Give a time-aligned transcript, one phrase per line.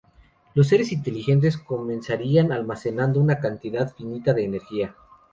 [0.55, 4.95] Los seres inteligentes comenzarían almacenando una cantidad finita de energía.